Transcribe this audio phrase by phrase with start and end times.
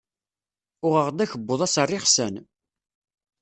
[0.85, 2.35] Uɣeɣ-d akebbuḍ-a s rrixsan.